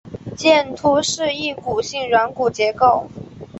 [0.35, 3.05] 剑突是一骨性软骨结构。